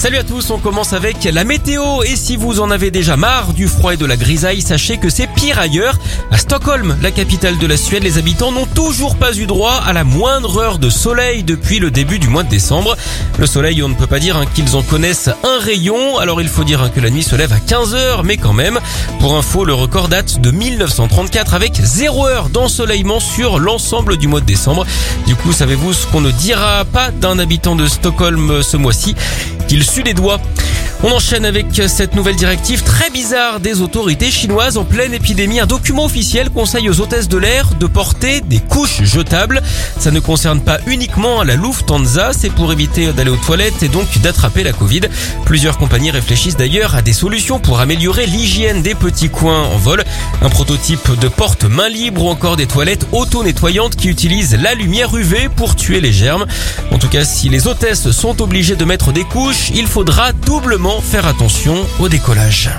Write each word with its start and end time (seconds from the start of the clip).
Salut 0.00 0.16
à 0.16 0.24
tous, 0.24 0.48
on 0.48 0.58
commence 0.58 0.94
avec 0.94 1.24
la 1.24 1.44
météo 1.44 2.02
et 2.04 2.16
si 2.16 2.38
vous 2.38 2.60
en 2.60 2.70
avez 2.70 2.90
déjà 2.90 3.18
marre 3.18 3.52
du 3.52 3.68
froid 3.68 3.92
et 3.92 3.98
de 3.98 4.06
la 4.06 4.16
grisaille, 4.16 4.62
sachez 4.62 4.96
que 4.96 5.10
c'est 5.10 5.26
pire 5.26 5.58
ailleurs. 5.58 5.98
À 6.30 6.38
Stockholm, 6.38 6.96
la 7.02 7.10
capitale 7.10 7.58
de 7.58 7.66
la 7.66 7.76
Suède, 7.76 8.02
les 8.02 8.16
habitants 8.16 8.50
n'ont 8.50 8.64
toujours 8.64 9.16
pas 9.16 9.36
eu 9.36 9.44
droit 9.44 9.74
à 9.74 9.92
la 9.92 10.04
moindre 10.04 10.56
heure 10.56 10.78
de 10.78 10.88
soleil 10.88 11.42
depuis 11.42 11.80
le 11.80 11.90
début 11.90 12.18
du 12.18 12.28
mois 12.28 12.44
de 12.44 12.48
décembre. 12.48 12.96
Le 13.38 13.44
soleil, 13.44 13.82
on 13.82 13.90
ne 13.90 13.94
peut 13.94 14.06
pas 14.06 14.20
dire 14.20 14.38
hein, 14.38 14.46
qu'ils 14.54 14.74
en 14.74 14.80
connaissent 14.80 15.28
un 15.28 15.62
rayon, 15.62 16.16
alors 16.16 16.40
il 16.40 16.48
faut 16.48 16.64
dire 16.64 16.80
hein, 16.82 16.88
que 16.88 17.00
la 17.00 17.10
nuit 17.10 17.22
se 17.22 17.36
lève 17.36 17.52
à 17.52 17.60
15 17.60 17.94
heures, 17.94 18.24
mais 18.24 18.38
quand 18.38 18.54
même. 18.54 18.80
Pour 19.18 19.36
info, 19.36 19.66
le 19.66 19.74
record 19.74 20.08
date 20.08 20.40
de 20.40 20.50
1934 20.50 21.52
avec 21.52 21.74
0 21.74 22.26
heure 22.26 22.48
d'ensoleillement 22.48 23.20
sur 23.20 23.58
l'ensemble 23.58 24.16
du 24.16 24.28
mois 24.28 24.40
de 24.40 24.46
décembre. 24.46 24.86
Du 25.26 25.36
coup, 25.36 25.52
savez-vous 25.52 25.92
ce 25.92 26.06
qu'on 26.06 26.22
ne 26.22 26.30
dira 26.30 26.86
pas 26.86 27.10
d'un 27.10 27.38
habitant 27.38 27.76
de 27.76 27.86
Stockholm 27.86 28.62
ce 28.62 28.78
mois-ci? 28.78 29.14
Qu'il 29.70 29.84
sue 29.84 30.02
les 30.02 30.14
doigts. 30.14 30.40
On 31.02 31.12
enchaîne 31.12 31.46
avec 31.46 31.80
cette 31.88 32.14
nouvelle 32.14 32.36
directive 32.36 32.82
très 32.82 33.08
bizarre 33.08 33.58
des 33.58 33.80
autorités 33.80 34.30
chinoises 34.30 34.76
en 34.76 34.84
pleine 34.84 35.14
épidémie. 35.14 35.58
Un 35.58 35.64
document 35.66 36.04
officiel 36.04 36.50
conseille 36.50 36.90
aux 36.90 37.00
hôtesses 37.00 37.26
de 37.26 37.38
l'air 37.38 37.70
de 37.80 37.86
porter 37.86 38.42
des 38.42 38.58
couches 38.58 39.02
jetables. 39.02 39.62
Ça 39.98 40.10
ne 40.10 40.20
concerne 40.20 40.60
pas 40.60 40.78
uniquement 40.86 41.42
la 41.42 41.56
Lufthansa, 41.56 42.32
c'est 42.34 42.50
pour 42.50 42.70
éviter 42.70 43.14
d'aller 43.14 43.30
aux 43.30 43.36
toilettes 43.36 43.82
et 43.82 43.88
donc 43.88 44.18
d'attraper 44.18 44.62
la 44.62 44.74
Covid. 44.74 45.00
Plusieurs 45.46 45.78
compagnies 45.78 46.10
réfléchissent 46.10 46.58
d'ailleurs 46.58 46.94
à 46.94 47.00
des 47.00 47.14
solutions 47.14 47.60
pour 47.60 47.80
améliorer 47.80 48.26
l'hygiène 48.26 48.82
des 48.82 48.94
petits 48.94 49.30
coins 49.30 49.62
en 49.62 49.78
vol. 49.78 50.04
Un 50.42 50.50
prototype 50.50 51.18
de 51.18 51.28
porte 51.28 51.64
main 51.64 51.88
libre 51.88 52.24
ou 52.24 52.28
encore 52.28 52.56
des 52.56 52.66
toilettes 52.66 53.06
auto-nettoyantes 53.12 53.96
qui 53.96 54.08
utilisent 54.08 54.58
la 54.60 54.74
lumière 54.74 55.16
UV 55.16 55.48
pour 55.48 55.76
tuer 55.76 56.02
les 56.02 56.12
germes. 56.12 56.44
En 56.90 56.98
tout 56.98 57.08
cas, 57.08 57.24
si 57.24 57.48
les 57.48 57.66
hôtesses 57.66 58.10
sont 58.10 58.42
obligées 58.42 58.76
de 58.76 58.84
mettre 58.84 59.12
des 59.12 59.24
couches, 59.24 59.70
il 59.74 59.86
faudra 59.86 60.32
doublement 60.32 60.89
faire 60.98 61.26
attention 61.26 61.86
au 62.00 62.08
décollage. 62.08 62.70